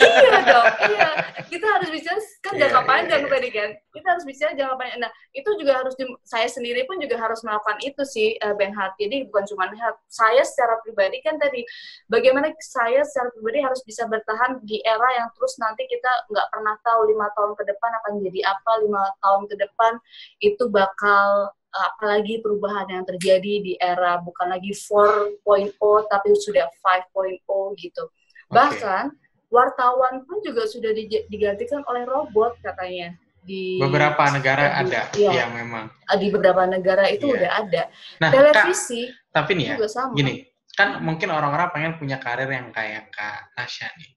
[0.01, 1.09] iya dong, iya.
[1.45, 3.35] Kita harus bicara kan yeah, jangka iya, panjang yeah, yeah.
[3.37, 3.69] tadi kan.
[3.93, 4.99] Kita harus bicara jangka panjang.
[5.05, 8.73] Nah, itu juga harus di, saya sendiri pun juga harus melakukan itu sih uh, Ben
[8.73, 8.97] Hart.
[8.97, 9.69] Jadi bukan cuma
[10.09, 11.61] saya secara pribadi kan tadi
[12.09, 16.75] bagaimana saya secara pribadi harus bisa bertahan di era yang terus nanti kita nggak pernah
[16.81, 19.93] tahu lima tahun ke depan akan jadi apa, lima tahun ke depan
[20.41, 25.41] itu bakal apalagi perubahan yang terjadi di era bukan lagi 4.0
[26.07, 28.03] tapi sudah 5.0 gitu.
[28.07, 28.53] Okay.
[28.53, 29.05] Bahkan
[29.47, 30.91] wartawan pun juga sudah
[31.31, 33.15] digantikan oleh robot katanya
[33.47, 35.87] di beberapa negara di, ada ya, yang memang
[36.19, 37.33] di beberapa negara itu ya.
[37.39, 37.83] udah ada.
[38.19, 40.11] Nah, televisi Kak, tapi nih ya, sama.
[40.19, 40.43] gini,
[40.75, 44.16] kan mungkin orang-orang pengen punya karir yang kayak Kak Tasya nih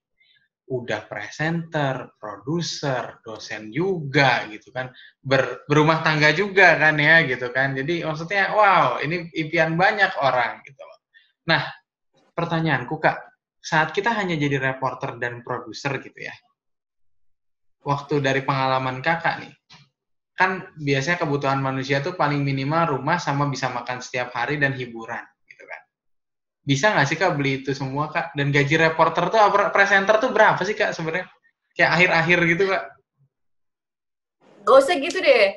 [0.70, 7.74] udah presenter, produser, dosen juga gitu kan, Ber, berumah tangga juga kan ya gitu kan.
[7.74, 10.98] Jadi maksudnya wow, ini impian banyak orang gitu loh.
[11.50, 11.66] Nah,
[12.30, 13.18] pertanyaanku Kak,
[13.58, 16.34] saat kita hanya jadi reporter dan produser gitu ya.
[17.82, 19.52] Waktu dari pengalaman Kakak nih,
[20.38, 25.26] kan biasanya kebutuhan manusia tuh paling minimal rumah sama bisa makan setiap hari dan hiburan.
[26.60, 28.36] Bisa nggak sih kak beli itu semua kak?
[28.36, 29.40] Dan gaji reporter tuh
[29.72, 31.26] presenter tuh berapa sih kak sebenarnya?
[31.72, 32.82] Kayak akhir-akhir gitu kak?
[34.60, 35.56] Gak usah gitu deh.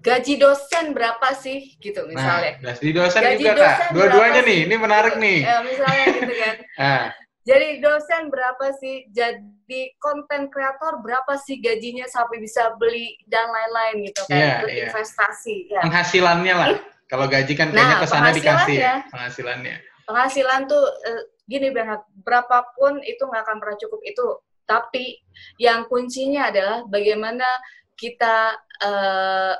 [0.00, 2.56] Gaji dosen berapa sih gitu misalnya?
[2.64, 3.76] Nah, di dosen Gaji juga kak.
[3.92, 5.24] Dua-duanya nih, ini menarik Gitu.
[5.26, 5.38] nih.
[5.44, 6.54] Ya, misalnya gitu kan.
[6.78, 7.04] Ah,
[7.42, 9.08] Jadi dosen berapa sih?
[9.10, 14.36] Jadi konten kreator berapa sih gajinya sampai bisa beli dan lain-lain gitu kan?
[14.36, 14.56] Iya, iya.
[14.62, 15.80] Berinvestasi ya.
[15.84, 16.68] penghasilannya lah.
[17.08, 19.76] Kalau gaji kan kayaknya Nah, ke sana dikasih ya, penghasilannya.
[20.08, 24.26] Penghasilan tuh eh, gini banget, berapapun itu nggak akan pernah cukup itu.
[24.64, 25.20] Tapi
[25.60, 27.44] yang kuncinya adalah bagaimana
[27.92, 29.54] kita eh,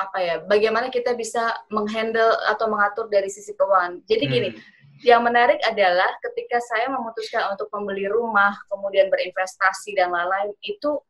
[0.00, 0.40] apa ya?
[0.48, 4.00] Bagaimana kita bisa menghandle atau mengatur dari sisi keuangan.
[4.08, 4.60] Jadi gini, Hmm.
[5.04, 11.04] yang menarik adalah ketika saya memutuskan untuk membeli rumah, kemudian berinvestasi dan lain-lain, itu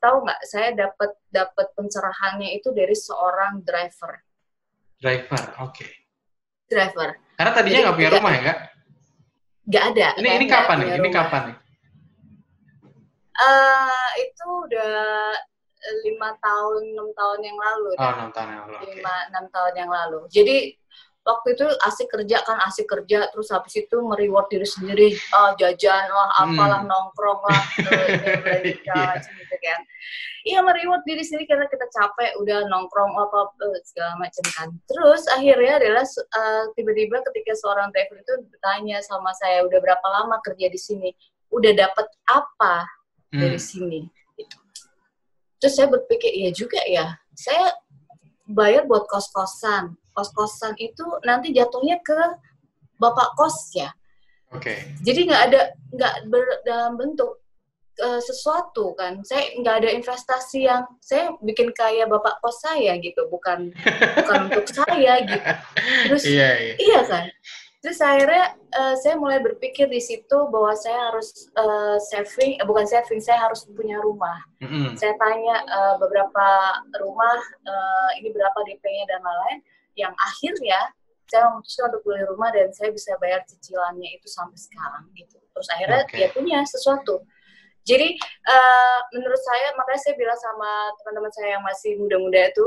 [0.00, 0.40] tahu nggak?
[0.48, 4.24] Saya dapat dapat pencerahannya itu dari seorang driver.
[4.96, 5.99] Driver, oke.
[6.70, 8.58] Driver, Karena tadinya nggak punya rumah ya kak?
[9.70, 10.08] nggak ada.
[10.18, 10.88] Ini ini nggak kapan nih?
[10.88, 11.16] Ini rumah.
[11.18, 11.56] kapan nih?
[13.40, 14.94] Eh, itu udah
[16.04, 17.90] lima tahun, enam tahun yang lalu.
[17.96, 18.76] Oh, enam tahun yang lalu.
[18.94, 20.20] lima enam tahun yang lalu.
[20.28, 20.56] Jadi
[21.20, 26.08] waktu itu asik kerja kan asik kerja terus habis itu mereward diri sendiri ah jajan
[26.08, 26.88] lah apalah Hmm.
[26.88, 29.20] nongkrong lah segala Iya.
[29.20, 29.80] gitu kan
[30.42, 33.52] iya mereward diri sendiri karena kita capek udah nongkrong apa
[33.84, 39.60] segala macam kan terus akhirnya adalah eh, tiba-tiba ketika seorang driver itu bertanya sama saya
[39.68, 41.12] udah berapa lama kerja di sini
[41.52, 42.88] udah dapat apa
[43.30, 43.38] Hmm.
[43.38, 44.58] dari sini gitu.
[45.62, 47.14] Terus saya berpikir iya juga ya.
[47.30, 47.70] Saya
[48.42, 49.94] bayar buat kos-kosan.
[50.12, 52.18] Kos-kosan itu nanti jatuhnya ke
[53.00, 53.90] bapak kos ya.
[54.50, 54.74] Oke.
[55.06, 55.60] Jadi nggak ada
[55.94, 57.38] nggak ber- dalam bentuk
[58.00, 59.22] eh, sesuatu kan.
[59.22, 63.70] Saya nggak ada investasi yang saya bikin kaya bapak kos saya gitu, bukan
[64.20, 65.48] bukan untuk saya gitu.
[66.10, 66.74] Terus Iya, iya.
[66.76, 67.26] Iya kan?
[67.80, 68.44] Terus akhirnya
[68.76, 73.48] eh, saya mulai berpikir di situ bahwa saya harus eh, saving, eh, bukan saving, saya
[73.48, 74.36] harus punya rumah.
[74.60, 74.98] Mm-mm.
[75.00, 76.46] Saya tanya eh, beberapa
[77.00, 79.58] rumah, eh, ini berapa DP-nya dan lain-lain,
[79.98, 80.92] yang akhirnya
[81.30, 85.38] saya memutuskan untuk beli rumah dan saya bisa bayar cicilannya itu sampai sekarang gitu.
[85.38, 86.14] Terus akhirnya Oke.
[86.18, 87.22] dia punya sesuatu.
[87.86, 92.64] Jadi eh, menurut saya, makanya saya bilang sama teman-teman saya yang masih muda-muda itu,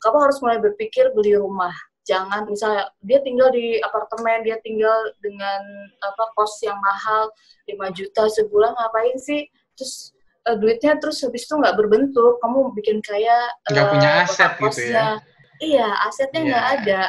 [0.00, 1.72] kamu harus mulai berpikir beli rumah
[2.06, 5.60] jangan misalnya dia tinggal di apartemen dia tinggal dengan
[6.06, 7.28] apa kos yang mahal
[7.66, 9.42] 5 juta sebulan ngapain sih
[9.74, 10.14] terus
[10.46, 14.80] eh, duitnya terus habis itu nggak berbentuk kamu bikin kayak Nggak eh, punya aset gitu
[14.94, 15.18] ya.
[15.58, 16.74] Iya asetnya nggak Iya.
[16.80, 17.02] ada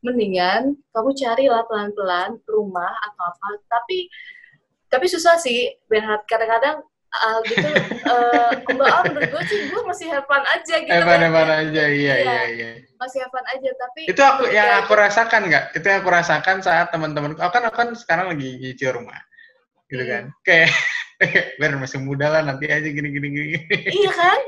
[0.00, 4.08] mendingan kamu carilah pelan-pelan rumah atau apa tapi
[4.88, 6.80] tapi susah sih Benhard kadang-kadang
[7.26, 7.68] eh, gitu
[8.06, 11.10] eh, mbak Om menurut gue sih gue masih have fun aja gitu Eh, kan.
[11.10, 12.22] mana-mana aja, iya, Iya.
[12.22, 12.70] iya, iya.
[12.96, 15.64] masih have fun aja tapi Itu aku yang Ya, aku rasakan nggak?
[15.74, 19.18] Itu yang aku rasakan saat teman-teman, aku kan aku kan sekarang lagi nyicil rumah,
[19.90, 20.10] gitu Hmm.
[20.10, 20.24] kan?
[20.46, 20.70] Kayak,
[21.58, 23.46] biar masih muda lah nanti aja gini gini gini.
[23.90, 24.40] iya kan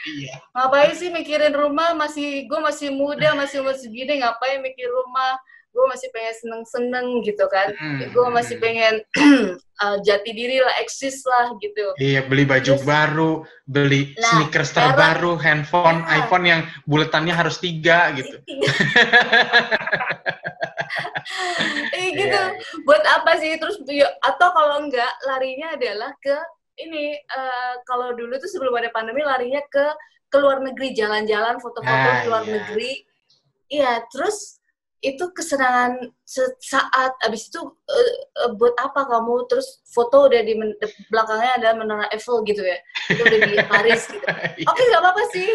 [0.00, 0.34] Iya.
[0.56, 1.92] ngapain sih mikirin rumah?
[1.92, 5.36] Masih gue masih muda masih umur segini ngapain mikir rumah?
[5.70, 7.70] Gue masih pengen seneng seneng gitu kan.
[7.78, 9.06] Hmm, gue masih pengen
[9.86, 11.94] uh, jati diri lah eksis lah gitu.
[11.94, 16.26] Iya, beli baju Terus- baru, beli Nah, sneakers terbaru, handphone, Iya.
[16.26, 16.60] iPhone yang
[16.90, 18.34] buletannya harus tiga gitu.
[21.94, 22.34] eh gitu.
[22.34, 23.54] Iya, buat apa sih?
[23.54, 26.34] Terus ya, atau kalau enggak larinya adalah ke
[26.80, 29.86] ini eh, kalau dulu tuh sebelum ada pandemi larinya ke
[30.26, 32.52] ke luar negeri jalan-jalan foto-foto Ah, di luar iya.
[32.54, 32.90] negeri
[33.68, 34.58] iya terus
[35.00, 35.96] itu kesenangan
[36.28, 38.12] sesaat abis itu eh,
[38.44, 40.76] eh, buat apa kamu terus foto udah di men-
[41.08, 42.76] belakangnya ada menara Eiffel gitu ya
[43.08, 44.66] itu udah di Paris gitu Iya.
[44.68, 45.48] oke nggak apa-apa sih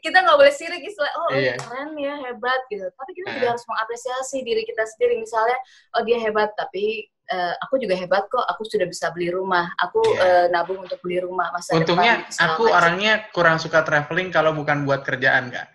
[0.00, 1.58] kita nggak boleh sirik istilah oh Iya.
[1.58, 3.34] keren ya hebat gitu tapi kita Ah.
[3.34, 5.58] juga harus mengapresiasi diri kita sendiri misalnya
[5.98, 9.98] oh dia hebat tapi eh, aku juga hebat kok aku sudah bisa beli rumah aku
[10.14, 10.22] Iya.
[10.22, 12.76] eh, nabung untuk beli rumah masa Untungnya depan segala aku macam.
[12.76, 15.66] orangnya kurang suka traveling kalau bukan buat kerjaan, Kak.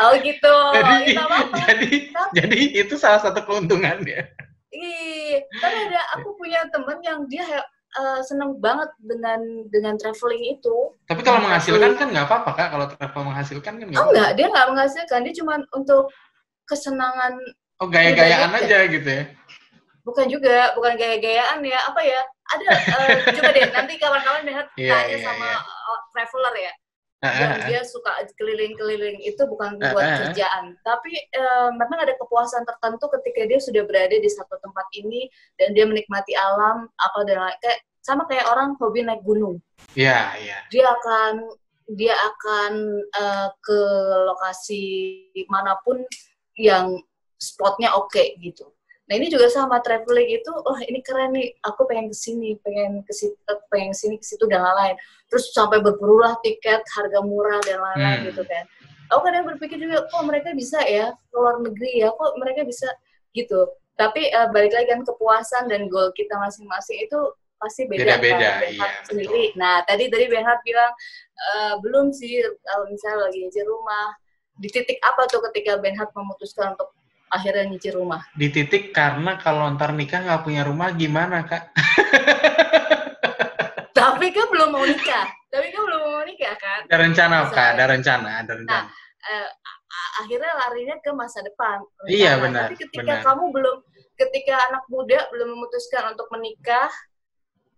[0.00, 1.56] oh gitu jadi, apa-apa.
[1.64, 4.30] jadi, Tapi- jadi itu salah satu keuntungannya.
[4.68, 7.44] Iya, tapi ada aku punya temen yang dia
[7.92, 9.36] eh, seneng banget dengan
[9.68, 10.96] dengan traveling itu.
[11.04, 12.68] Tapi kalau Nah, menghasilkan kan nggak apa-apa, Kak.
[12.70, 16.08] Kalau travel menghasilkan kan nggak Oh enggak, dia nggak menghasilkan, dia cuma untuk
[16.64, 17.36] kesenangan,
[17.76, 19.26] Oh, gaya-gayaan aja gitu ya.
[20.02, 22.20] Bukan juga, bukan gaya-gayaan ya, apa ya?
[22.52, 25.58] Ada, eh, coba deh nanti kawan-kawan lihat Iya, tanya iya, sama iya.
[25.62, 26.72] eh, traveler ya,
[27.22, 27.66] Ah, yang ah, ah.
[27.70, 33.62] dia suka keliling-keliling itu bukan buat kerjaan, tapi eh, memang ada kepuasan tertentu ketika dia
[33.62, 38.26] sudah berada di satu tempat ini dan dia menikmati alam apa dan lain kayak sama
[38.26, 39.62] kayak orang hobi naik gunung.
[39.94, 40.58] Iya, iya.
[40.66, 41.46] dia akan
[41.94, 42.72] dia akan
[43.14, 43.80] uh, ke
[44.26, 44.84] lokasi
[45.46, 46.02] mana pun
[46.58, 46.98] yang
[47.38, 48.66] spotnya oke okay, gitu.
[49.12, 53.04] Nah ini juga sama traveling itu, oh ini keren nih, aku pengen ke sini, pengen
[53.04, 53.36] ke situ,
[53.68, 54.96] pengen sini ke situ dan lain-lain.
[55.28, 58.28] Terus sampai berberulah tiket harga murah dan lain-lain hmm.
[58.32, 58.64] gitu kan.
[59.12, 62.88] Aku kadang berpikir juga, kok mereka bisa ya ke luar negeri ya, kok mereka bisa
[63.36, 63.68] gitu.
[64.00, 67.20] Tapi uh, balik lagi kan kepuasan dan goal kita masing-masing itu
[67.60, 68.72] pasti beda, beda, kan?
[68.72, 69.52] iya, sendiri.
[69.52, 69.60] Betul.
[69.60, 70.88] Nah tadi tadi Benhard bilang
[71.36, 74.16] uh, belum sih kalau misalnya lagi di rumah.
[74.56, 76.96] Di titik apa tuh ketika Benhard memutuskan untuk
[77.32, 78.20] akhirnya nyicil rumah?
[78.36, 81.72] Di titik karena kalau ntar nikah nggak punya rumah gimana kak?
[83.98, 85.26] Tapi kan belum mau nikah.
[85.48, 86.80] Tapi kan belum mau nikah kan?
[86.84, 88.84] Ada rencana kak, ada rencana, ada rencana.
[88.84, 88.86] Nah,
[89.32, 89.48] eh,
[90.20, 91.80] akhirnya larinya ke masa depan.
[92.04, 92.12] Rencana.
[92.12, 92.68] Iya benar.
[92.68, 93.24] Tapi ketika benar.
[93.24, 93.76] kamu belum,
[94.20, 96.92] ketika anak muda belum memutuskan untuk menikah,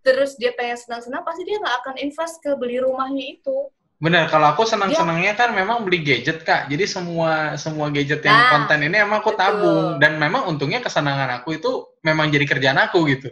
[0.03, 3.71] terus dia pengen senang-senang, pasti dia nggak akan invest ke beli rumahnya itu.
[3.95, 6.67] Benar, kalau aku senang-senangnya kan memang beli gadget kak.
[6.67, 9.39] Jadi semua semua gadget yang nah, konten ini emang aku betul.
[9.39, 13.29] tabung dan memang untungnya kesenangan aku itu memang jadi kerjaan aku gitu.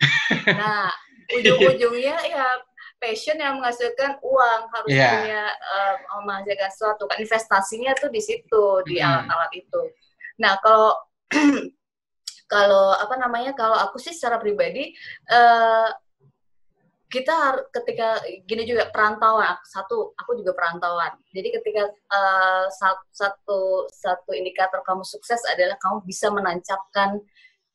[0.44, 0.90] Nah,
[1.30, 2.44] ujung-ujungnya ya
[3.00, 5.12] passion yang menghasilkan uang harus yeah.
[5.12, 9.82] punya uh, menghasilkan sesuatu kan investasinya tuh di situ di alat-alat itu.
[10.40, 10.96] Nah kalau
[12.54, 14.92] kalau apa namanya kalau aku sih secara pribadi
[15.28, 15.88] uh,
[17.14, 19.54] kita ketika gini juga perantauan.
[19.62, 21.14] Satu aku juga perantauan.
[21.30, 22.66] Jadi ketika uh,
[23.14, 27.22] satu satu indikator kamu sukses adalah kamu bisa menancapkan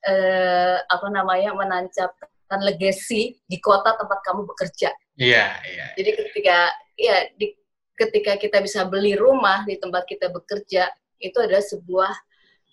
[0.03, 4.91] uh, apa namanya menancapkan legacy di kota tempat kamu bekerja.
[5.15, 6.57] Iya iya jadi ketika
[6.99, 7.55] ya di
[7.95, 10.87] ketika kita bisa beli rumah di tempat kita bekerja
[11.19, 12.13] itu adalah sebuah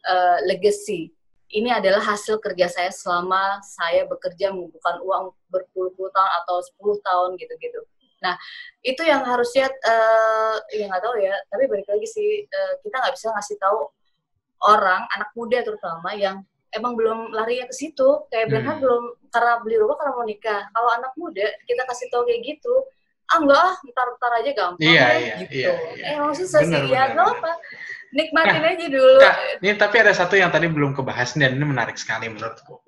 [0.06, 1.10] uh, legacy
[1.54, 7.30] ini adalah hasil kerja saya selama saya bekerja membukukan uang berpuluh-puluh tahun atau 10 tahun
[7.38, 7.80] gitu-gitu.
[8.24, 8.34] Nah,
[8.82, 13.14] itu yang harusnya uh, ya nggak tahu ya, tapi balik lagi sih uh, kita nggak
[13.14, 13.78] bisa ngasih tahu
[14.66, 16.42] orang anak muda terutama yang
[16.74, 18.80] emang belum lari ke situ kayak hmm.
[18.82, 20.62] belum karena beli rumah karena mau nikah.
[20.72, 22.74] Kalau anak muda kita kasih tahu kayak gitu,
[23.30, 25.56] ah enggak ah ntar ntar aja gampang iya, ya, iya, gitu.
[25.56, 26.04] Iya, iya.
[26.18, 27.52] Eh susah sih ya, apa
[28.14, 29.18] nikmatin nah, aja dulu.
[29.18, 32.86] Kak, ini tapi ada satu yang tadi belum kebahas dan ini menarik sekali menurutku.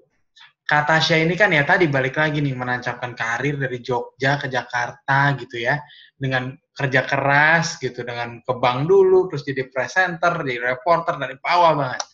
[0.68, 5.32] Kata Tasya ini kan ya tadi balik lagi nih menancapkan karir dari Jogja ke Jakarta
[5.40, 5.80] gitu ya
[6.12, 11.72] dengan kerja keras gitu dengan ke bank dulu terus jadi presenter jadi reporter dari bawah
[11.72, 12.04] banget.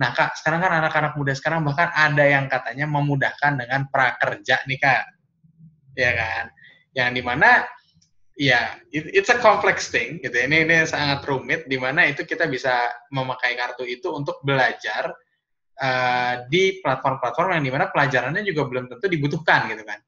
[0.00, 4.78] Nah kak sekarang kan anak-anak muda sekarang bahkan ada yang katanya memudahkan dengan prakerja nih
[4.80, 5.04] kak,
[5.92, 6.44] ya kan?
[6.96, 7.68] Yang di mana
[8.38, 10.30] Iya, it, it's a complex thing gitu.
[10.30, 15.10] Ini ini sangat rumit di mana itu kita bisa memakai kartu itu untuk belajar
[15.82, 19.98] uh, di platform-platform yang di mana pelajarannya juga belum tentu dibutuhkan gitu kan.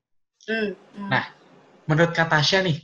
[0.47, 1.09] Mm, mm.
[1.11, 1.25] Nah,
[1.91, 2.79] menurut Katasha nih,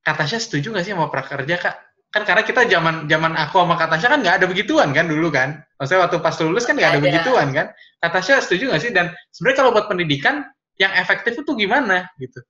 [0.00, 1.76] Katasha setuju nggak sih sama prakerja kak?
[2.10, 5.60] Kan karena kita zaman zaman aku sama Katasha kan nggak ada begituan kan dulu kan.
[5.76, 7.66] Maksudnya waktu pas lulus kan nggak ada, ada begituan kan.
[8.00, 8.90] Katasha setuju nggak sih?
[8.96, 10.48] Dan sebenarnya kalau buat pendidikan
[10.80, 12.40] yang efektif itu gimana gitu?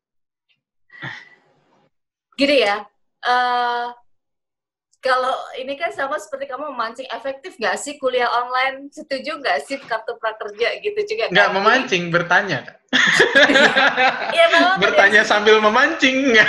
[2.41, 2.77] Gini ya
[3.29, 3.93] uh,
[5.01, 9.77] kalau ini kan sama seperti kamu memancing efektif nggak sih kuliah online setuju nggak sih
[9.81, 11.57] kartu prakerja gitu juga nggak kan?
[11.57, 12.59] memancing bertanya
[14.37, 14.47] ya,
[14.81, 16.49] bertanya sambil memancing iya.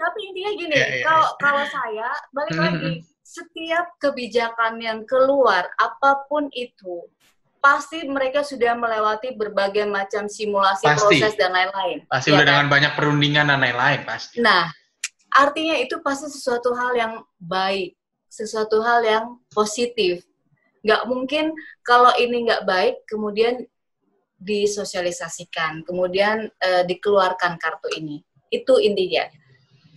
[0.00, 1.36] tapi intinya gini ya, ya, kalau ya.
[1.36, 3.20] kalau saya balik lagi mm-hmm.
[3.20, 7.04] setiap kebijakan yang keluar apa pun itu
[7.60, 11.20] pasti mereka sudah melewati berbagai macam simulasi pasti.
[11.20, 12.08] proses dan lain-lain.
[12.08, 12.48] Pasti ya udah kan?
[12.48, 14.40] dengan banyak perundingan dan lain-lain pasti.
[14.40, 14.72] Nah,
[15.30, 17.94] artinya itu pasti sesuatu hal yang baik,
[18.32, 20.24] sesuatu hal yang positif.
[20.80, 21.52] Nggak mungkin
[21.84, 23.68] kalau ini nggak baik kemudian
[24.40, 28.24] disosialisasikan, kemudian uh, dikeluarkan kartu ini.
[28.48, 29.28] Itu intinya.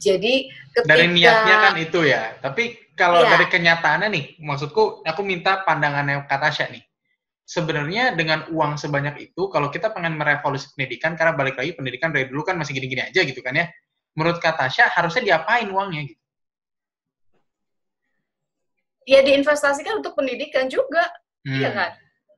[0.03, 2.35] Jadi ketika dari niatnya kan itu ya.
[2.43, 3.39] Tapi kalau ya.
[3.39, 6.83] dari kenyataannya nih, maksudku aku minta pandangannya kata Tasya nih
[7.53, 12.25] sebenarnya dengan uang sebanyak itu, kalau kita pengen merevolusi pendidikan, karena balik lagi pendidikan dari
[12.25, 13.69] dulu kan masih gini-gini aja gitu kan ya,
[14.17, 16.23] menurut Kak Tasya harusnya diapain uangnya gitu?
[19.05, 21.05] Ya diinvestasikan untuk pendidikan juga,
[21.45, 21.59] hmm.
[21.61, 21.91] iya kan?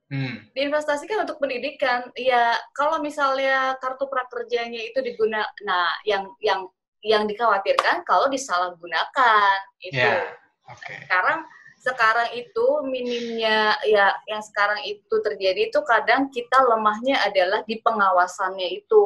[0.06, 0.36] Hmm.
[0.54, 2.10] Diinvestasikan untuk pendidikan.
[2.18, 6.66] Ya kalau misalnya kartu prakerjanya itu digunakan, nah yang yang
[7.06, 10.02] yang dikhawatirkan kalau disalahgunakan itu.
[10.02, 10.34] Yeah.
[10.66, 11.06] Okay.
[11.06, 11.46] Sekarang
[11.86, 18.66] sekarang itu minimnya ya yang sekarang itu terjadi itu kadang kita lemahnya adalah di pengawasannya
[18.74, 19.06] itu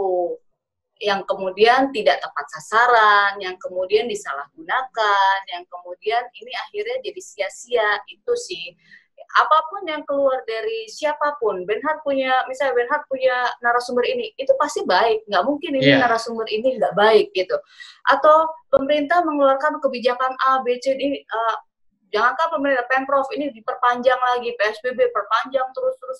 [1.00, 8.34] yang kemudian tidak tepat sasaran, yang kemudian disalahgunakan, yang kemudian ini akhirnya jadi sia-sia itu
[8.36, 8.76] sih
[9.38, 14.50] apa pun yang keluar dari siapa pun, Benhard punya, misalnya Benhard punya narasumber ini, itu
[14.58, 15.22] pasti baik.
[15.30, 16.02] Nggak mungkin ini Iya.
[16.02, 17.54] narasumber ini nggak baik gitu.
[18.10, 21.56] Atau pemerintah mengeluarkan kebijakan A, B, C, D, uh,
[22.10, 26.20] jangankan pemerintah pemprov ini diperpanjang lagi PSBB perpanjang terus terus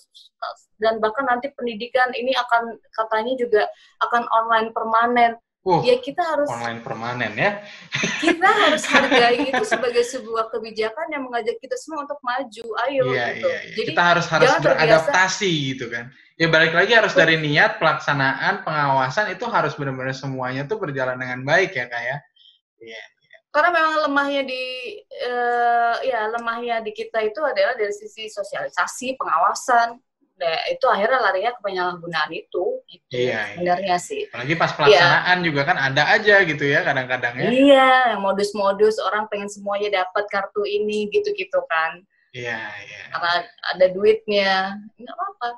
[0.78, 3.62] dan bahkan nanti pendidikan ini akan katanya juga
[4.02, 7.60] akan online permanen Uh, ya kita harus online permanen ya.
[8.16, 13.26] kita harus hargai itu sebagai sebuah kebijakan yang mengajak kita semua untuk maju ayo Iya,
[13.36, 13.72] gitu iya, iya.
[13.76, 16.08] jadi Kita harus harus jangan terbiasa- beradaptasi gitu kan.
[16.40, 21.44] Ya balik lagi harus dari niat, pelaksanaan, pengawasan itu harus benar-benar semuanya tuh berjalan dengan
[21.44, 22.16] baik ya kak ya.
[22.80, 23.04] Iya.
[23.50, 24.64] Karena memang lemahnya di
[25.02, 29.98] eh, ya lemahnya di kita itu adalah dari sisi sosialisasi pengawasan
[30.40, 33.40] Nah, itu akhirnya larinya ke penyalahgunaan itu gitu Iya, iya.
[33.52, 37.48] sebenarnya sih Apalagi pas pelaksanaan juga kan ada aja gitu ya kadang-kadang ya.
[37.52, 42.00] Iya, modus-modus orang pengen semuanya dapat kartu ini gitu-gitu kan.
[42.32, 43.00] Iya, iya.
[43.12, 43.34] Karena
[43.76, 45.48] ada duitnya, nggak apa-apa.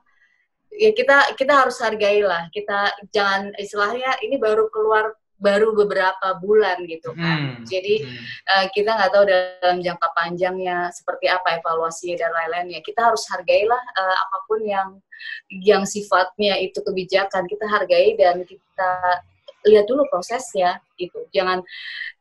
[0.74, 2.50] Ya kita kita harus hargai lah.
[2.50, 7.58] Kita jangan istilahnya ini baru keluar baru beberapa bulan gitu kan.
[7.58, 8.22] Hmm, Jadi hmm.
[8.46, 12.80] eh, kita nggak tahu dalam jangka panjangnya seperti apa evaluasinya dan lain-lainnya.
[12.86, 14.88] Kita harus hargailah eh, apa pun yang
[15.50, 18.90] yang sifatnya itu kebijakan kita hargai dan kita
[19.66, 21.26] lihat dulu prosesnya gitu.
[21.34, 21.62] Jangan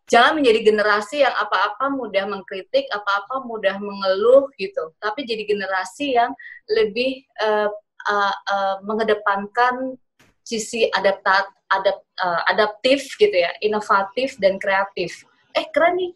[0.09, 4.93] jangan menjadi generasi yang apa-apa mudah mengkritik, apa-apa mudah mengeluh gitu.
[4.97, 6.33] Tapi jadi generasi yang
[6.69, 7.69] lebih eh,
[8.09, 9.97] eh, eh, mengedepankan
[10.43, 15.23] sisi adaptat adap, eh, adaptif gitu ya, inovatif dan kreatif.
[15.55, 16.11] Eh keren nih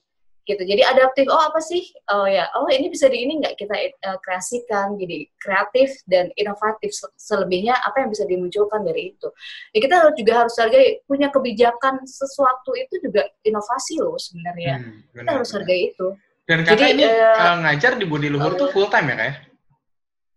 [0.45, 0.61] gitu.
[0.61, 1.25] Jadi adaptif.
[1.25, 1.81] Oh apa sih?
[2.11, 2.45] Oh ya.
[2.53, 6.93] Oh ini bisa di ini nggak kita eh, kreasikan jadi kreatif dan inovatif.
[6.93, 9.27] Se- Selebihnya apa yang bisa dimunculkan dari itu.
[9.73, 14.85] Ya kita harus juga harus hargai punya kebijakan sesuatu itu juga inovasi loh sebenarnya.
[14.85, 15.57] Hmm, Kita benar, harus benar.
[15.65, 16.07] hargai itu.
[16.45, 19.33] Dan kakak Jadi, ini eh, eh, ngajar di Budi Luhur tuh full time ya kak?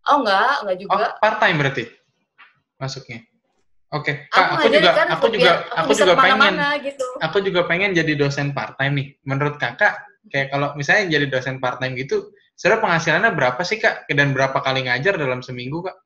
[0.09, 1.07] Oh enggak, enggak Oh, juga.
[1.21, 1.85] part time berarti
[2.81, 3.19] masuknya.
[3.89, 7.07] Oke, aku Kak, aku ngajarin juga kan aku juga aku aku juga pengen gitu.
[7.25, 9.09] aku juga pengen jadi dosen part time nih.
[9.25, 14.05] Menurut Kakak kayak kalau misalnya jadi dosen part time gitu, sebenarnya penghasilannya berapa sih Kak?
[14.13, 15.97] Dan berapa kali ngajar dalam seminggu Kak?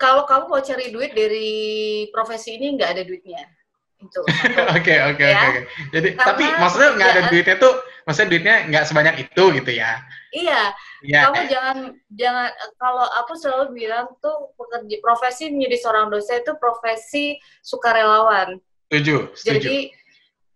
[0.00, 1.50] Kalau kamu mau cari duit dari
[2.08, 3.44] profesi ini nggak ada duitnya.
[3.98, 4.20] Itu.
[4.78, 5.34] Oke, oke, Ya.
[5.34, 5.46] oke.
[5.48, 5.60] oke.
[5.90, 9.70] Jadi Karena tapi maksudnya nggak ada kerjaan- duitnya tuh, maksudnya duitnya nggak sebanyak itu gitu
[9.74, 9.92] ya?
[10.28, 11.20] iya, Iya.
[11.24, 11.76] kamu jangan
[12.12, 17.24] jangan kalau aku selalu bilang tuh pekerja profesi menjadi seorang dosen itu profesi
[17.60, 18.60] sukarelawan.
[18.86, 19.56] Setuju, setuju.
[19.56, 19.76] Jadi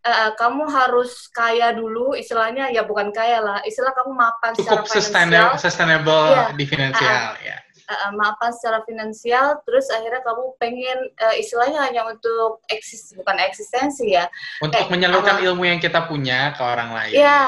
[0.02, 4.92] eh, kamu harus kaya dulu, istilahnya ya bukan kaya lah, istilah kamu mapan Cukup secara
[4.92, 6.44] sustainable, finansial, sustainable Iya.
[6.52, 7.56] di finansial ya.
[7.94, 14.12] Eh, mapan secara finansial, terus akhirnya kamu pengen eh, istilahnya hanya untuk eksis bukan eksistensi
[14.12, 14.26] ya,
[14.58, 17.14] Untuk Eh, menyalurkan apa- ilmu yang kita punya ke orang lain.
[17.14, 17.42] Ya,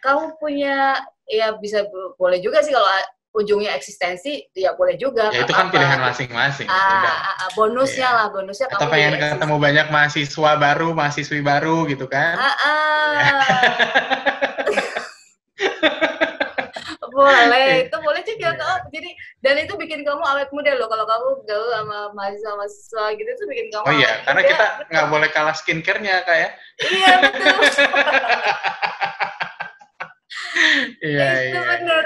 [0.00, 2.88] kamu punya ya bisa bo- boleh juga sih kalau
[3.28, 5.30] ujungnya eksistensi ya boleh juga.
[5.30, 5.74] Ya itu kan apa-apa.
[5.76, 6.66] pilihan masing-masing.
[6.66, 8.16] Ah, ah, ah, bonusnya Iya.
[8.16, 12.34] lah, bonusnya Atau kamu pengen ketemu banyak mahasiswa baru, mahasiswi baru gitu kan?
[12.34, 13.14] Ah, ah.
[17.18, 18.60] boleh, itu boleh juga Iya.
[18.60, 18.78] kok.
[18.88, 20.86] Jadi dan itu bikin kamu awet muda loh.
[20.86, 24.50] Kalau kamu gaul sama mahasiswa-mahasiswa gitu itu bikin kamu Oh iya, karena muda.
[24.50, 26.48] kita nggak boleh kalah skincare-nya kak ya.
[26.84, 27.56] Iya betul.
[30.98, 31.62] Iya, itu iya.
[31.64, 32.04] bener.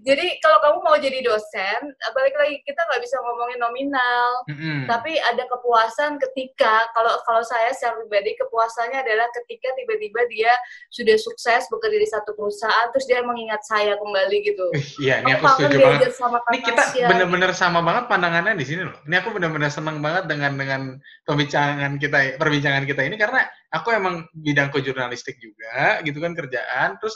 [0.00, 4.88] Jadi kalau kamu mau jadi dosen, balik lagi kita nggak bisa ngomongin nominal, Mm-mm.
[4.88, 10.52] tapi ada kepuasan ketika kalau kalau saya secara pribadi kepuasannya adalah ketika tiba-tiba dia
[10.88, 14.66] sudah sukses bekerja di satu perusahaan, terus dia mengingat saya kembali gitu.
[15.04, 16.12] Iya, ini aku setuju banget.
[16.16, 18.96] sama Ini kita bener-bener sama banget pandangannya di sini loh.
[19.04, 20.82] Ini aku bener-bener senang banget dengan dengan
[21.28, 26.96] pembincangan kita, perbincangan kita ini karena aku emang bidangku jurnalistik juga, gitu kan kerjaan.
[26.96, 27.14] Terus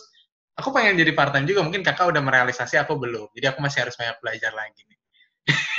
[0.55, 1.63] aku pengen jadi part time juga.
[1.67, 3.31] Mungkin kakak udah merealisasi, aku belum.
[3.35, 4.99] Jadi aku masih harus banyak belajar lagi nih.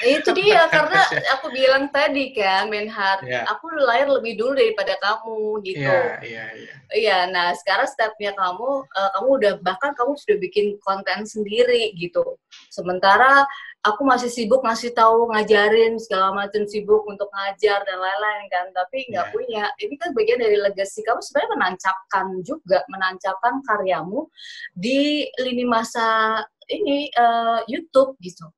[0.05, 1.01] itu dia karena
[1.33, 3.49] aku bilang tadi kan Benhard, Iya.
[3.49, 5.81] aku lahir lebih dulu daripada kamu gitu.
[5.81, 6.73] Iya, iya, iya.
[6.93, 12.37] Iya, nah sekarang stepnya kamu, eh, kamu udah bahkan kamu sudah bikin konten sendiri gitu.
[12.69, 13.41] Sementara
[13.85, 19.05] aku masih sibuk ngasih tahu, ngajarin segala macam sibuk untuk ngajar dan lain-lain kan, tapi
[19.05, 19.09] Iya.
[19.13, 19.63] nggak punya.
[19.77, 24.25] Ini kan bagian dari legacy kamu sebenarnya menancapkan juga, menancapkan karyamu
[24.73, 28.49] di lini masa ini eh, YouTube gitu.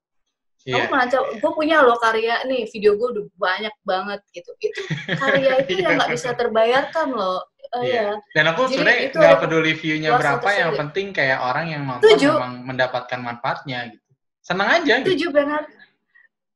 [0.64, 0.84] Iya.
[0.84, 4.52] Kamu menancap, gue punya loh karya nih, video gue udah banyak banget gitu.
[4.60, 4.80] Itu
[5.16, 7.44] karya itu yang nggak bisa terbayarkan loh.
[7.68, 8.04] Eh, Iya.
[8.04, 8.12] ya.
[8.32, 13.20] Dan aku sebenarnya nggak peduli view-nya berapa, yang penting kayak orang yang nonton memang mendapatkan
[13.20, 14.07] manfaatnya gitu.
[14.48, 15.12] Senang aja gitu.
[15.12, 15.64] Setuju banget.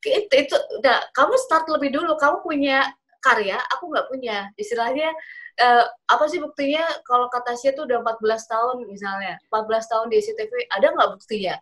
[0.02, 2.16] Itu, itu udah kamu start lebih dulu.
[2.16, 2.88] Kamu punya
[3.20, 4.48] karya, aku nggak punya.
[4.56, 5.12] Istilahnya
[5.60, 10.16] uh, apa sih buktinya kalau kata Tasya tuh udah 14 tahun misalnya 14 tahun di
[10.24, 11.56] SCTV ada nggak buktinya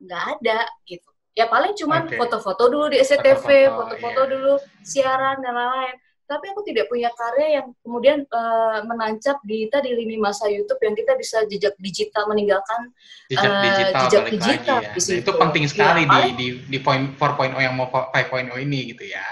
[0.00, 4.30] nggak ada gitu ya paling cuman foto-foto dulu di SCTV Foto-foto, foto-foto iya.
[4.32, 4.54] dulu
[4.84, 5.96] siaran dan lain-lain
[6.30, 10.94] tapi aku tidak punya karya yang kemudian uh, menancap di tadi lini masa YouTube yang
[10.94, 12.94] kita bisa jejak digital meninggalkan
[13.26, 14.92] Jejak Eh, digital jejak balik digital lagi ya.
[14.94, 18.94] di Nah, itu penting sekali Iya, di di di point 4.0 yang mau 5.0 ini
[18.94, 19.26] gitu ya.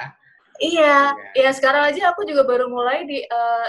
[0.59, 1.47] Iya, Iya.
[1.47, 3.67] ya sekarang aja aku juga baru mulai di eh,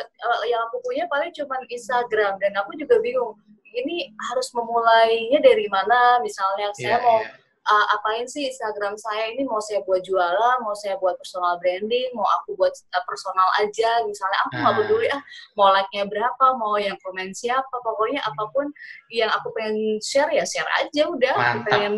[0.49, 3.38] yang aku punya paling cuma Instagram dan aku juga bingung
[3.69, 7.30] ini harus memulainya dari mana misalnya Iya, saya mau iya.
[7.70, 12.09] Eh, apain sih Instagram saya ini mau saya buat jualan, mau saya buat personal branding,
[12.11, 14.78] mau aku buat eh, personal aja misalnya aku nggak Ah.
[14.82, 15.22] peduli ah
[15.53, 18.74] mau like-nya berapa, mau yang komen siapa, pokoknya apa pun
[19.09, 21.67] yang aku pengen share ya share aja udah, aku Mantap.
[21.70, 21.93] pengen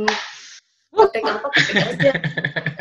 [0.92, 2.12] ketik apa ketik aja.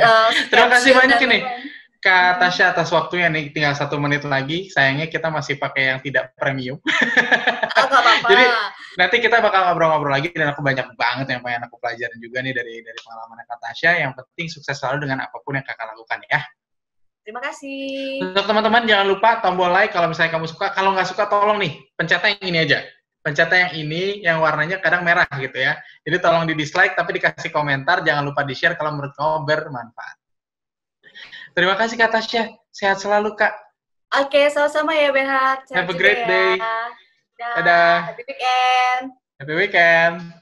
[0.00, 1.38] Eh, Terima kasih banyak ini.
[1.44, 1.69] lain-lain.
[2.00, 4.72] Kak Tasya atas waktunya nih tinggal satu menit lagi.
[4.72, 6.80] Sayangnya kita masih pakai yang tidak premium.
[6.80, 8.12] Nggak apa-apa.
[8.32, 8.44] Jadi,
[8.98, 12.50] Nanti kita bakal ngobrol-ngobrol lagi dan aku banyak banget yang pengen aku pelajarin juga nih
[12.50, 13.90] dari dari pengalaman Kak Tasya.
[14.02, 16.40] Yang penting sukses selalu dengan apa pun yang kakak lakukan ya.
[17.22, 18.20] Terima kasih.
[18.28, 20.74] Untuk teman-teman jangan lupa tombol like kalau misalnya kamu suka.
[20.74, 22.78] Kalau nggak suka tolong nih pencetnya yang ini aja.
[23.20, 25.80] Pencetnya yang ini yang warnanya kadang merah gitu ya.
[26.04, 28.02] Jadi tolong di dislike tapi dikasih komentar.
[28.02, 30.19] Jangan lupa di share kalau menurut kamu bermanfaat.
[31.60, 32.56] Terima kasih Kak Tasya.
[32.72, 33.52] Sehat selalu Kak.
[34.16, 35.68] Oke, sama-sama ya Behat.
[35.68, 36.28] Sehat Have a great ya.
[36.32, 36.52] day.
[36.56, 36.88] Dah.
[37.60, 37.96] Dadah.
[38.08, 39.04] Happy weekend.
[39.36, 40.39] Happy weekend.